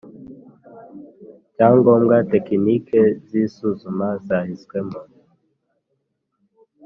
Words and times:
cyangombwa 1.55 2.15
Tekinike 2.31 3.01
z 3.27 3.29
isuzuma 3.43 4.07
zahiswemo 4.25 4.99